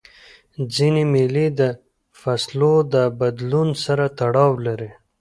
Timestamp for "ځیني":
0.75-1.03